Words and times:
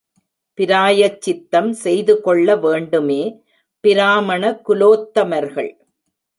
பிராயச்சித்தம் 0.59 1.69
செய்து 1.83 2.21
கொள்ள 2.21 2.55
வேண்டுமே 2.57 3.21
பிராமண 3.83 4.43
குலோத்தமர்கள்! 4.67 5.71